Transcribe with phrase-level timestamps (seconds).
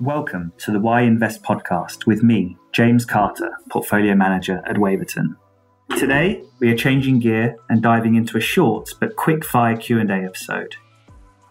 [0.00, 5.36] Welcome to the Why Invest podcast with me, James Carter, Portfolio Manager at Waverton.
[5.96, 10.74] Today, we are changing gear and diving into a short but quick fire Q&A episode.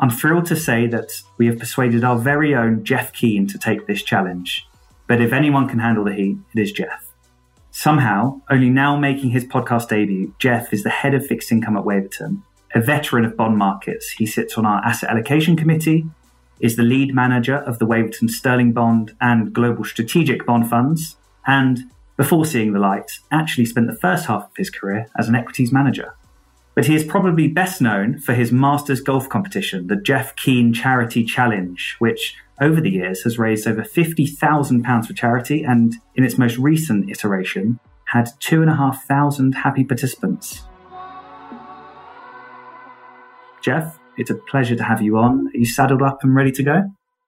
[0.01, 3.87] I'm thrilled to say that we have persuaded our very own Jeff Keen to take
[3.87, 4.67] this challenge.
[5.07, 7.13] But if anyone can handle the heat, it is Jeff.
[7.71, 11.85] Somehow, only now making his podcast debut, Jeff is the head of fixed income at
[11.85, 12.44] Waverton.
[12.75, 16.05] A veteran of bond markets, he sits on our asset allocation committee,
[16.59, 21.91] is the lead manager of the Waverton Sterling Bond and Global Strategic Bond Funds, and
[22.16, 25.72] before seeing the light, actually spent the first half of his career as an equities
[25.72, 26.16] manager.
[26.76, 31.24] But he is probably best known for his Masters golf competition, the Jeff Keen Charity
[31.24, 36.58] Challenge, which over the years has raised over £50,000 for charity and in its most
[36.58, 40.63] recent iteration had 2,500 happy participants.
[43.62, 45.48] Jeff, it's a pleasure to have you on.
[45.48, 46.84] Are you saddled up and ready to go?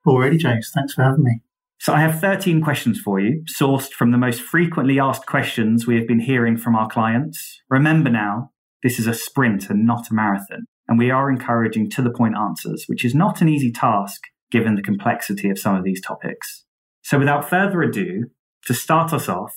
[0.05, 0.71] Already, James.
[0.73, 1.41] Thanks for having me.
[1.79, 5.95] So, I have 13 questions for you, sourced from the most frequently asked questions we
[5.95, 7.61] have been hearing from our clients.
[7.69, 8.51] Remember now,
[8.81, 12.37] this is a sprint and not a marathon, and we are encouraging to the point
[12.37, 16.63] answers, which is not an easy task given the complexity of some of these topics.
[17.01, 18.27] So, without further ado,
[18.65, 19.53] to start us off,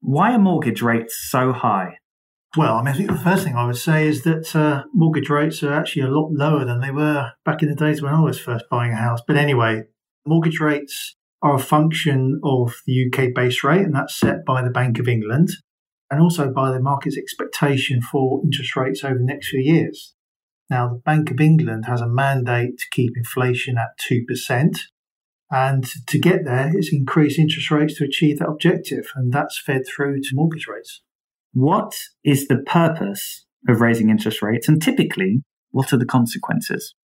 [0.00, 1.98] why are mortgage rates so high?
[2.56, 5.28] Well, I mean, I think the first thing I would say is that uh, mortgage
[5.28, 8.20] rates are actually a lot lower than they were back in the days when I
[8.20, 9.20] was first buying a house.
[9.26, 9.82] But anyway,
[10.24, 14.70] mortgage rates are a function of the UK base rate, and that's set by the
[14.70, 15.50] Bank of England
[16.10, 20.14] and also by the market's expectation for interest rates over the next few years.
[20.70, 24.78] Now, the Bank of England has a mandate to keep inflation at 2%.
[25.50, 29.10] And to get there, it's increased interest rates to achieve that objective.
[29.14, 31.02] And that's fed through to mortgage rates.
[31.58, 34.68] What is the purpose of raising interest rates?
[34.68, 36.94] And typically, what are the consequences?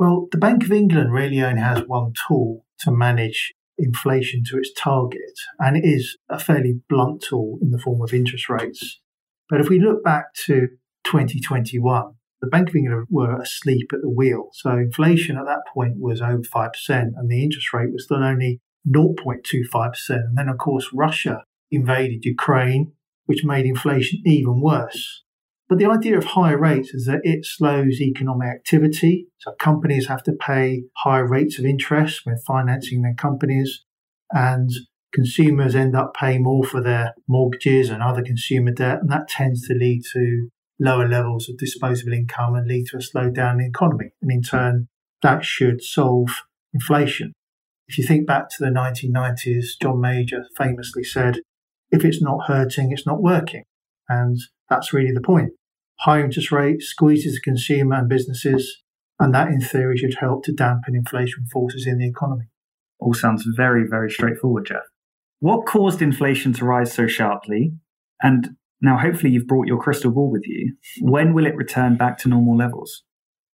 [0.00, 4.72] Well, the Bank of England really only has one tool to manage inflation to its
[4.76, 9.00] target, and it is a fairly blunt tool in the form of interest rates.
[9.48, 10.70] But if we look back to
[11.04, 14.48] 2021, the Bank of England were asleep at the wheel.
[14.54, 18.60] So inflation at that point was over 5%, and the interest rate was still only
[18.92, 19.92] 0.25%.
[20.08, 22.90] And then, of course, Russia invaded Ukraine,
[23.26, 25.22] which made inflation even worse.
[25.68, 29.28] But the idea of higher rates is that it slows economic activity.
[29.38, 33.84] So companies have to pay higher rates of interest when financing their companies,
[34.30, 34.70] and
[35.12, 38.98] consumers end up paying more for their mortgages and other consumer debt.
[39.00, 40.48] And that tends to lead to
[40.78, 44.10] lower levels of disposable income and lead to a slowdown in the economy.
[44.20, 44.88] And in turn,
[45.22, 46.42] that should solve
[46.74, 47.32] inflation.
[47.86, 51.38] If you think back to the 1990s, John Major famously said,
[51.94, 53.62] if it's not hurting, it's not working.
[54.08, 54.36] And
[54.68, 55.52] that's really the point.
[56.00, 58.82] High interest rates squeezes the consumer and businesses,
[59.20, 62.46] and that in theory should help to dampen inflation forces in the economy.
[62.98, 64.82] All sounds very, very straightforward, Jeff.
[65.38, 67.74] What caused inflation to rise so sharply?
[68.20, 70.74] And now, hopefully, you've brought your crystal ball with you.
[71.00, 73.04] When will it return back to normal levels?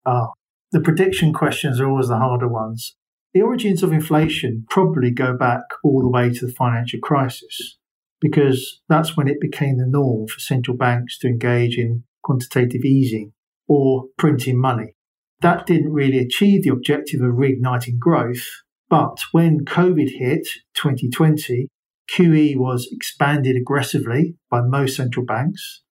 [0.06, 0.28] Ah,
[0.72, 2.96] the prediction questions are always the harder ones.
[3.34, 7.78] The origins of inflation probably go back all the way to the financial crisis,
[8.20, 13.32] because that's when it became the norm for central banks to engage in quantitative easing
[13.66, 14.94] or printing money.
[15.40, 18.44] That didn't really achieve the objective of reigniting growth,
[18.90, 21.68] but when COVID hit 2020,
[22.10, 25.82] QE was expanded aggressively by most central banks.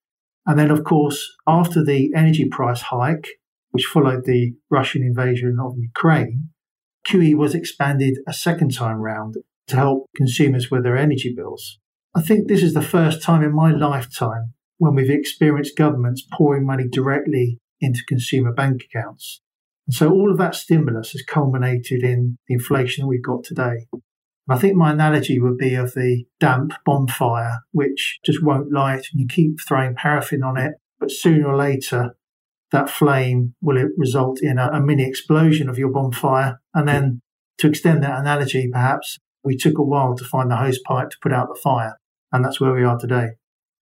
[0.46, 3.28] And then, of course, after the energy price hike,
[3.70, 6.50] which followed the Russian invasion of Ukraine,
[7.06, 9.36] QE was expanded a second time round
[9.68, 11.78] to help consumers with their energy bills.
[12.14, 16.66] I think this is the first time in my lifetime when we've experienced governments pouring
[16.66, 19.40] money directly into consumer bank accounts.
[19.86, 23.86] And so all of that stimulus has culminated in the inflation that we've got today.
[23.92, 24.02] And
[24.48, 29.20] I think my analogy would be of the damp bonfire, which just won't light and
[29.20, 32.16] you keep throwing paraffin on it, but sooner or later
[32.72, 36.60] that flame will result in a, a mini explosion of your bonfire.
[36.74, 37.20] And then
[37.58, 41.16] to extend that analogy, perhaps we took a while to find the hose pipe to
[41.22, 41.96] put out the fire.
[42.32, 43.30] And that's where we are today.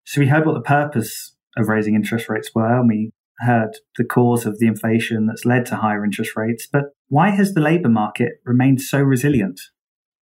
[0.04, 4.04] So we heard what the purpose of raising interest rates were, and we heard the
[4.04, 6.66] cause of the inflation that's led to higher interest rates.
[6.70, 9.60] But why has the labour market remained so resilient?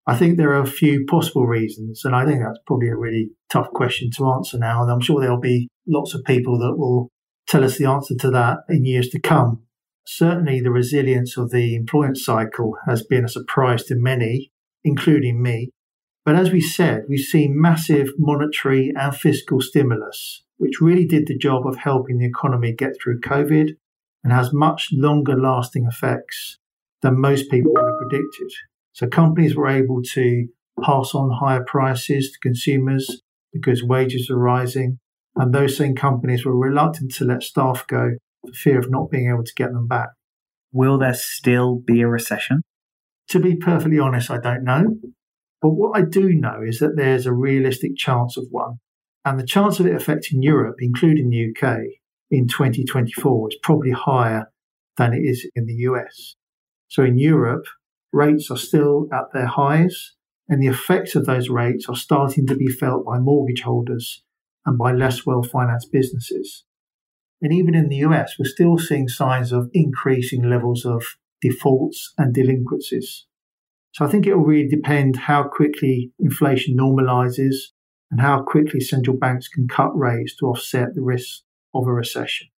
[0.07, 3.31] I think there are a few possible reasons, and I think that's probably a really
[3.51, 4.83] tough question to answer now.
[4.83, 7.11] And I'm sure there'll be lots of people that will
[7.47, 9.63] tell us the answer to that in years to come.
[10.07, 14.51] Certainly, the resilience of the employment cycle has been a surprise to many,
[14.83, 15.71] including me.
[16.25, 21.39] But as we said, we've seen massive monetary and fiscal stimulus, which really did the
[21.39, 23.71] job of helping the economy get through COVID
[24.23, 26.59] and has much longer lasting effects
[27.03, 28.51] than most people would have predicted.
[28.93, 30.47] So companies were able to
[30.83, 33.23] pass on higher prices to consumers
[33.53, 34.99] because wages are rising.
[35.37, 38.13] And those same companies were reluctant to let staff go
[38.47, 40.09] for fear of not being able to get them back.
[40.73, 42.63] Will there still be a recession?
[43.29, 44.85] To be perfectly honest, I don't know.
[45.63, 48.79] But what I do know is that there's a realistic chance of one.
[49.25, 51.81] And the chance of it affecting Europe, including the UK,
[52.31, 54.51] in 2024 is probably higher
[54.97, 56.37] than it is in the US.
[56.89, 57.65] So in Europe,
[58.13, 60.15] rates are still at their highs,
[60.49, 64.23] and the effects of those rates are starting to be felt by mortgage holders
[64.67, 66.65] and by less well financed businesses.
[67.43, 71.05] And even in the US, we're still seeing signs of increasing levels of
[71.41, 73.27] defaults and delinquencies.
[73.93, 77.57] So I think it will really depend how quickly inflation normalizes
[78.11, 81.43] and how quickly central banks can cut rates to offset the risk
[81.75, 82.49] of a recession.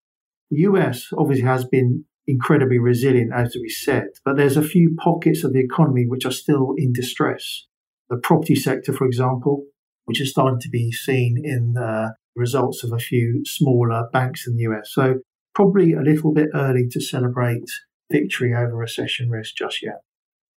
[0.50, 5.44] The US obviously has been incredibly resilient, as we said, but there's a few pockets
[5.44, 7.66] of the economy which are still in distress.
[8.10, 9.64] The property sector, for example,
[10.04, 14.56] which is starting to be seen in the results of a few smaller banks in
[14.56, 14.90] the US.
[14.92, 15.20] So
[15.54, 17.64] probably a little bit early to celebrate
[18.10, 20.00] victory over recession risk just yet.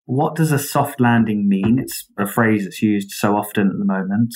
[0.05, 1.79] What does a soft landing mean?
[1.79, 4.35] It's a phrase that's used so often at the moment.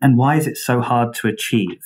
[0.00, 1.80] And why is it so hard to achieve?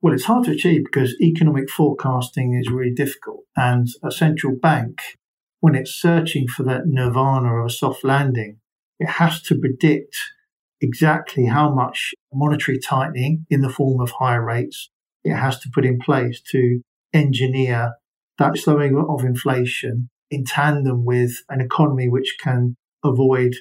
[0.00, 3.44] Well, it's hard to achieve because economic forecasting is really difficult.
[3.56, 5.00] And a central bank,
[5.60, 8.58] when it's searching for that nirvana of a soft landing,
[8.98, 10.16] it has to predict
[10.80, 14.90] exactly how much monetary tightening in the form of higher rates
[15.24, 16.80] it has to put in place to
[17.12, 17.92] engineer
[18.38, 22.74] that slowing of inflation in tandem with an economy which can
[23.04, 23.52] avoid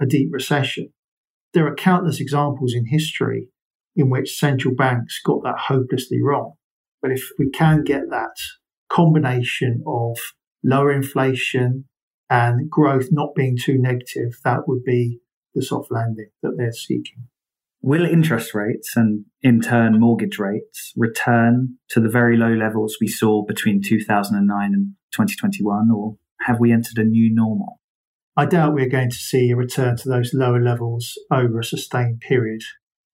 [0.00, 0.92] a deep recession.
[1.52, 3.48] There are countless examples in history
[3.96, 6.52] in which central banks got that hopelessly wrong.
[7.02, 8.36] But if we can get that
[8.88, 10.18] combination of
[10.62, 11.86] lower inflation
[12.30, 15.18] and growth not being too negative, that would be
[15.54, 17.26] the soft landing that they're seeking.
[17.82, 23.08] Will interest rates and in turn mortgage rates return to the very low levels we
[23.08, 27.80] saw between 2009 and 2021, or have we entered a new normal?
[28.36, 32.20] I doubt we're going to see a return to those lower levels over a sustained
[32.20, 32.62] period.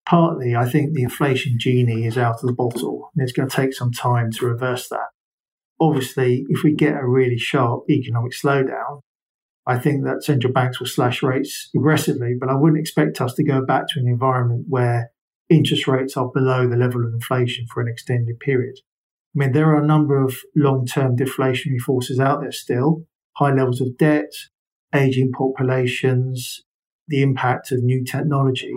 [0.05, 3.55] Partly, I think the inflation genie is out of the bottle and it's going to
[3.55, 5.07] take some time to reverse that.
[5.79, 9.01] Obviously, if we get a really sharp economic slowdown,
[9.65, 13.43] I think that central banks will slash rates aggressively, but I wouldn't expect us to
[13.43, 15.11] go back to an environment where
[15.49, 18.75] interest rates are below the level of inflation for an extended period.
[19.35, 23.05] I mean, there are a number of long term deflationary forces out there still
[23.37, 24.31] high levels of debt,
[24.93, 26.63] aging populations,
[27.07, 28.73] the impact of new technology.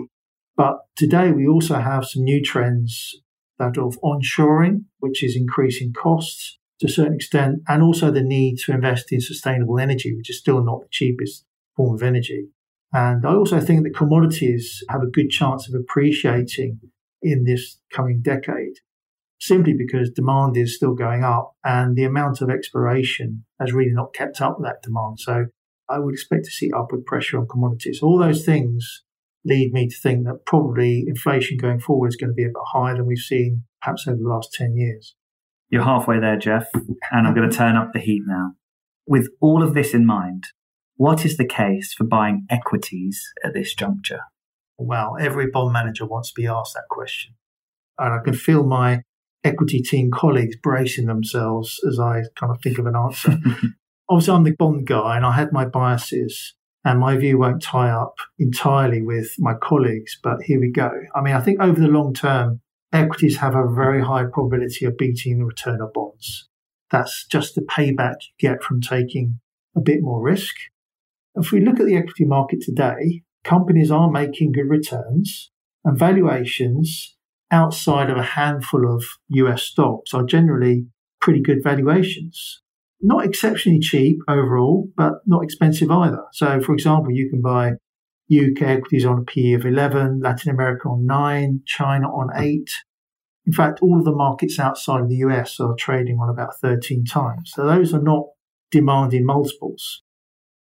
[0.57, 3.15] But today we also have some new trends
[3.57, 8.57] that of onshoring, which is increasing costs, to a certain extent, and also the need
[8.59, 11.45] to invest in sustainable energy, which is still not the cheapest
[11.75, 12.47] form of energy.
[12.91, 16.79] And I also think that commodities have a good chance of appreciating
[17.21, 18.75] in this coming decade,
[19.39, 24.13] simply because demand is still going up and the amount of exploration has really not
[24.13, 25.19] kept up with that demand.
[25.19, 25.45] So
[25.89, 27.99] I would expect to see upward pressure on commodities.
[28.01, 29.03] All those things
[29.45, 32.55] lead me to think that probably inflation going forward is going to be a bit
[32.73, 35.15] higher than we've seen perhaps over the last 10 years.
[35.69, 36.67] You're halfway there, Jeff,
[37.11, 38.53] and I'm going to turn up the heat now.
[39.07, 40.45] With all of this in mind,
[40.95, 44.21] what is the case for buying equities at this juncture?
[44.77, 47.35] Well, every bond manager wants to be asked that question.
[47.97, 49.03] And I can feel my
[49.43, 53.37] equity team colleagues bracing themselves as I kind of think of an answer.
[54.09, 57.89] Obviously, I'm the bond guy and I had my biases, and my view won't tie
[57.89, 60.89] up entirely with my colleagues, but here we go.
[61.15, 64.97] I mean, I think over the long term, equities have a very high probability of
[64.97, 66.49] beating the return of bonds.
[66.91, 69.39] That's just the payback you get from taking
[69.75, 70.55] a bit more risk.
[71.35, 75.51] If we look at the equity market today, companies are making good returns
[75.85, 77.15] and valuations
[77.51, 80.85] outside of a handful of US stocks are generally
[81.21, 82.61] pretty good valuations.
[83.01, 86.23] Not exceptionally cheap overall, but not expensive either.
[86.33, 87.73] So, for example, you can buy
[88.31, 92.69] UK equities on a PE of 11, Latin America on 9, China on 8.
[93.45, 97.05] In fact, all of the markets outside of the US are trading on about 13
[97.05, 97.51] times.
[97.55, 98.25] So those are not
[98.69, 100.03] demanding multiples.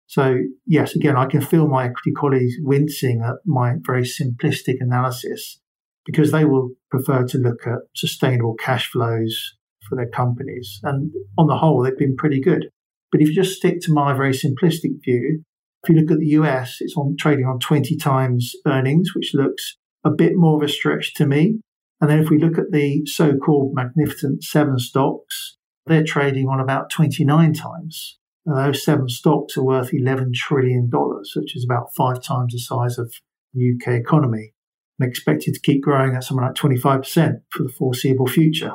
[0.06, 5.60] So, yes, again, I can feel my equity colleagues wincing at my very simplistic analysis
[6.08, 9.56] because they will prefer to look at sustainable cash flows
[9.88, 10.80] for their companies.
[10.84, 12.70] And on the whole, they've been pretty good.
[13.12, 15.44] But if you just stick to my very simplistic view,
[15.84, 19.78] if you look at the US, it's on trading on 20 times earnings, which looks
[20.04, 21.60] a bit more of a stretch to me.
[22.00, 26.60] And then if we look at the so called Magnificent Seven stocks, they're trading on
[26.60, 28.18] about 29 times.
[28.46, 30.90] And those seven stocks are worth $11 trillion,
[31.36, 33.14] which is about five times the size of
[33.54, 34.54] the UK economy,
[35.00, 38.74] and expected to keep growing at something like 25% for the foreseeable future.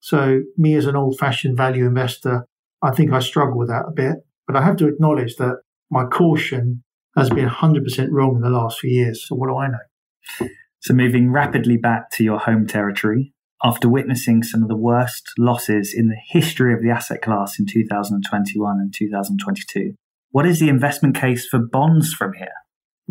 [0.00, 2.46] So, me as an old fashioned value investor,
[2.82, 4.16] I think I struggle with that a bit.
[4.46, 6.82] But I have to acknowledge that my caution
[7.16, 9.26] has been 100% wrong in the last few years.
[9.26, 10.48] So, what do I know?
[10.80, 15.94] So, moving rapidly back to your home territory, after witnessing some of the worst losses
[15.96, 19.94] in the history of the asset class in 2021 and 2022,
[20.30, 22.48] what is the investment case for bonds from here?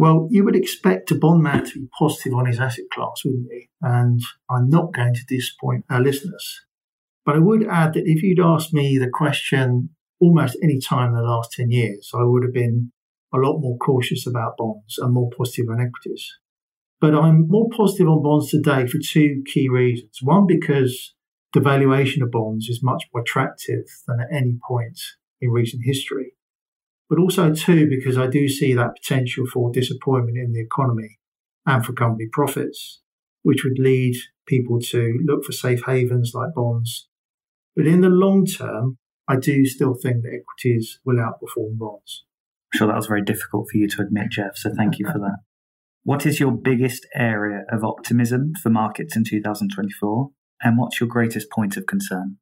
[0.01, 3.45] Well, you would expect a bond man to be positive on his asset class, wouldn't
[3.51, 3.67] you?
[3.83, 6.61] And I'm not going to disappoint our listeners.
[7.23, 11.17] But I would add that if you'd asked me the question almost any time in
[11.17, 12.91] the last 10 years, I would have been
[13.31, 16.27] a lot more cautious about bonds and more positive on equities.
[16.99, 20.17] But I'm more positive on bonds today for two key reasons.
[20.23, 21.13] One, because
[21.53, 24.99] the valuation of bonds is much more attractive than at any point
[25.39, 26.33] in recent history.
[27.11, 31.19] But also, too because I do see that potential for disappointment in the economy
[31.65, 33.01] and for company profits,
[33.43, 34.15] which would lead
[34.47, 37.09] people to look for safe havens like bonds.
[37.75, 42.23] But in the long term, I do still think that equities will outperform bonds.
[42.73, 44.55] I'm sure that was very difficult for you to admit, Jeff.
[44.55, 45.39] So thank you for that.
[46.03, 50.31] What is your biggest area of optimism for markets in 2024?
[50.63, 52.37] And what's your greatest point of concern?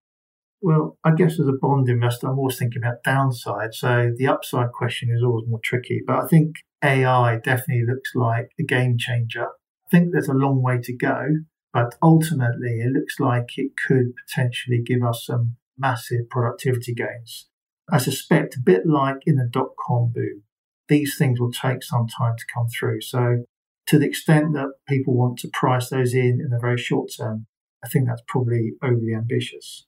[0.62, 3.74] Well, I guess as a bond investor, I'm always thinking about downside.
[3.74, 6.02] So the upside question is always more tricky.
[6.06, 9.46] But I think AI definitely looks like a game changer.
[9.46, 11.28] I think there's a long way to go,
[11.74, 17.48] but ultimately it looks like it could potentially give us some massive productivity gains.
[17.92, 20.44] I suspect a bit like in the dot com boom,
[20.90, 23.02] these things will take some time to come through.
[23.02, 23.46] So,
[23.88, 27.48] to the extent that people want to price those in in the very short term,
[27.84, 29.88] I think that's probably overly ambitious.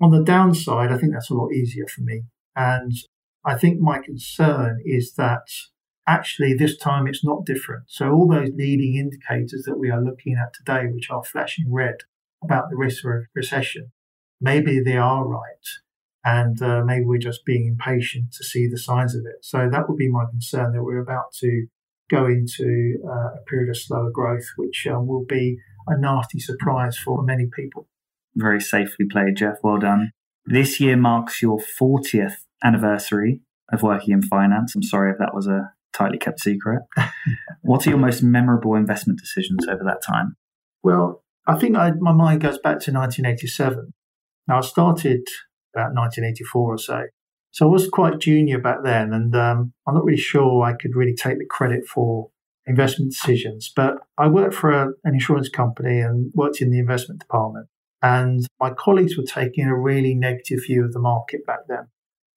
[0.00, 2.22] On the downside, I think that's a lot easier for me.
[2.56, 2.92] And
[3.44, 5.46] I think my concern is that
[6.06, 7.84] actually this time it's not different.
[7.88, 11.96] So, all those leading indicators that we are looking at today, which are flashing red
[12.42, 13.92] about the risk of recession,
[14.40, 15.66] maybe they are right
[16.24, 19.42] and uh, maybe we're just being impatient to see the signs of it.
[19.42, 21.66] So that would be my concern that we're about to
[22.10, 26.98] go into uh, a period of slower growth, which um, will be a nasty surprise
[26.98, 27.88] for many people.
[28.34, 29.56] Very safely played, Jeff.
[29.62, 30.12] Well done.
[30.46, 33.40] This year marks your 40th anniversary
[33.72, 34.74] of working in finance.
[34.74, 36.82] I'm sorry if that was a tightly kept secret.
[37.62, 40.36] what are your most memorable investment decisions over that time?
[40.82, 43.92] Well, I think I, my mind goes back to 1987.
[44.46, 45.22] Now, I started
[45.74, 47.02] about 1984 or so.
[47.52, 50.94] So I was quite junior back then, and um, I'm not really sure I could
[50.94, 52.30] really take the credit for
[52.66, 53.72] investment decisions.
[53.74, 57.66] But I worked for a, an insurance company and worked in the investment department.
[58.02, 61.88] And my colleagues were taking a really negative view of the market back then.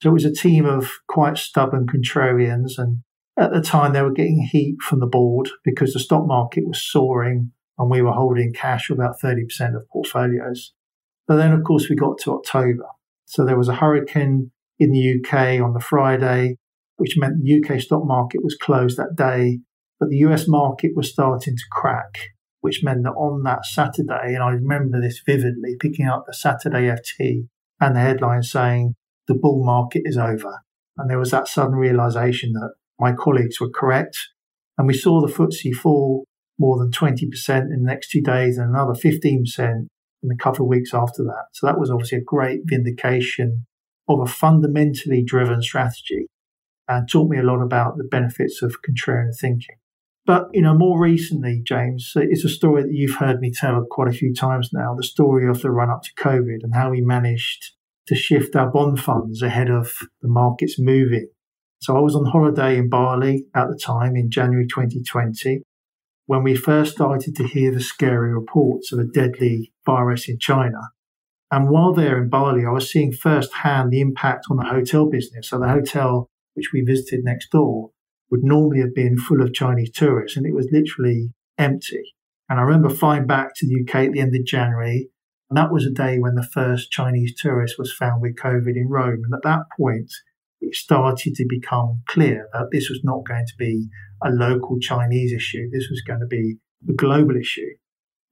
[0.01, 2.77] So it was a team of quite stubborn contrarians.
[2.77, 3.03] And
[3.37, 6.81] at the time, they were getting heat from the board because the stock market was
[6.81, 10.73] soaring and we were holding cash for about 30% of portfolios.
[11.27, 12.87] But then, of course, we got to October
[13.33, 16.57] so there was a hurricane in the UK on the Friday,
[16.97, 19.59] which meant the UK stock market was closed that day,
[19.99, 22.29] but the US market was starting to crack,
[22.63, 26.87] which meant that on that Saturday, and I remember this vividly, picking up the Saturday
[26.87, 27.49] FT
[27.81, 28.95] and the headline saying,
[29.27, 30.61] the bull market is over.
[30.97, 34.17] And there was that sudden realization that my colleagues were correct.
[34.77, 36.23] And we saw the FTSE fall
[36.57, 40.69] more than 20% in the next two days and another 15% in a couple of
[40.69, 41.47] weeks after that.
[41.51, 43.65] So that was obviously a great vindication
[44.07, 46.27] of a fundamentally driven strategy
[46.87, 49.75] and taught me a lot about the benefits of contrarian thinking.
[50.25, 54.07] But, you know, more recently, James, it's a story that you've heard me tell quite
[54.07, 57.01] a few times now, the story of the run up to COVID and how we
[57.01, 57.71] managed
[58.07, 61.27] to shift our bond funds ahead of the markets moving.
[61.81, 65.61] So I was on holiday in Bali at the time in January 2020
[66.25, 70.79] when we first started to hear the scary reports of a deadly virus in China.
[71.51, 75.49] And while there in Bali, I was seeing firsthand the impact on the hotel business.
[75.49, 77.89] So the hotel which we visited next door
[78.33, 82.15] would normally have been full of Chinese tourists, and it was literally empty.
[82.49, 85.09] And I remember flying back to the UK at the end of January,
[85.51, 88.89] and that was a day when the first Chinese tourist was found with COVID in
[88.89, 89.21] Rome.
[89.23, 90.11] And at that point,
[90.61, 93.87] it started to become clear that this was not going to be
[94.23, 95.69] a local Chinese issue.
[95.71, 96.55] This was going to be
[96.89, 97.69] a global issue.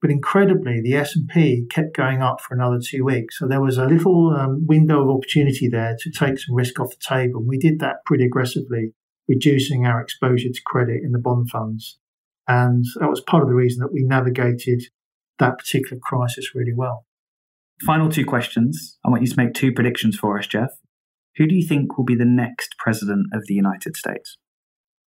[0.00, 3.38] But incredibly, the S&P kept going up for another two weeks.
[3.38, 6.90] So there was a little um, window of opportunity there to take some risk off
[6.90, 7.38] the table.
[7.38, 8.94] And we did that pretty aggressively,
[9.28, 11.98] reducing our exposure to credit in the bond funds.
[12.48, 14.82] And that was part of the reason that we navigated
[15.38, 17.06] that particular crisis really well.
[17.84, 18.98] Final two questions.
[19.04, 20.70] I want you to make two predictions for us, Jeff.
[21.36, 24.38] Who do you think will be the next president of the United States?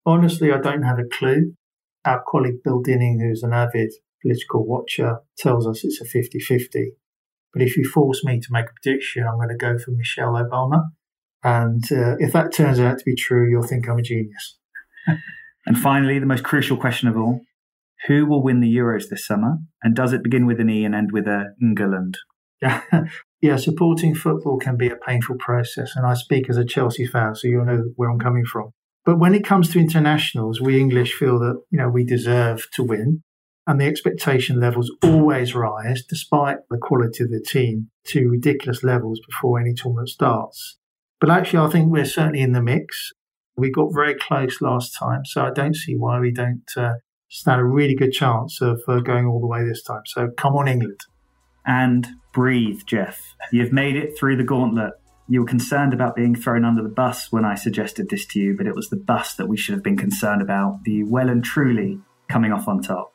[0.06, 1.54] Honestly, I don't have a clue.
[2.04, 3.92] Our colleague Bill Dinning, who's an avid
[4.22, 6.92] political watcher, tells us it's a 50 50.
[7.52, 10.32] But if you force me to make a prediction, I'm going to go for Michelle
[10.32, 10.84] Obama.
[11.44, 14.58] And uh, if that turns out to be true, you'll think I'm a genius.
[15.66, 17.40] and finally, the most crucial question of all
[18.06, 19.58] who will win the Euros this summer?
[19.82, 22.18] And does it begin with an E and end with a England?
[22.60, 22.82] Yeah,
[23.40, 23.56] yeah.
[23.56, 27.48] Supporting football can be a painful process, and I speak as a Chelsea fan, so
[27.48, 28.70] you'll know where I'm coming from.
[29.04, 32.84] But when it comes to internationals, we English feel that you know we deserve to
[32.84, 33.22] win,
[33.66, 39.20] and the expectation levels always rise, despite the quality of the team, to ridiculous levels
[39.28, 40.78] before any tournament starts.
[41.22, 43.12] But actually, I think we're certainly in the mix.
[43.56, 46.94] We got very close last time, so I don't see why we don't uh,
[47.30, 50.02] stand a really good chance of uh, going all the way this time.
[50.04, 50.98] So come on, England
[51.64, 53.36] and breathe, Jeff.
[53.52, 54.94] You've made it through the gauntlet.
[55.28, 58.56] You were concerned about being thrown under the bus when I suggested this to you,
[58.56, 61.44] but it was the bus that we should have been concerned about, the well and
[61.44, 63.12] truly coming off on top.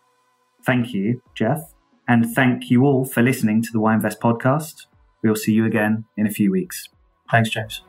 [0.66, 1.60] Thank you, Jeff.
[2.08, 4.86] And thank you all for listening to the Why Invest podcast.
[5.22, 6.88] We'll see you again in a few weeks.
[7.30, 7.82] Thanks, James.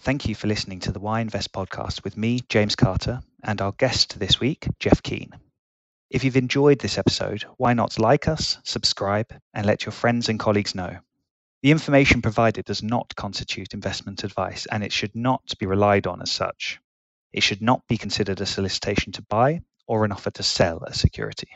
[0.00, 3.72] Thank you for listening to the Why Invest podcast with me, James Carter, and our
[3.72, 5.32] guest this week, Jeff Keen.
[6.08, 10.38] If you've enjoyed this episode, why not like us, subscribe, and let your friends and
[10.38, 10.98] colleagues know?
[11.62, 16.22] The information provided does not constitute investment advice and it should not be relied on
[16.22, 16.78] as such.
[17.32, 20.94] It should not be considered a solicitation to buy or an offer to sell a
[20.94, 21.48] security.